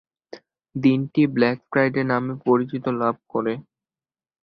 দিনটি 0.75 1.21
"black 1.27 1.57
friday" 1.69 2.01
নামে 2.11 2.33
পরিচিতি 2.45 2.91
লাভ 3.01 3.15
করে। 3.33 3.53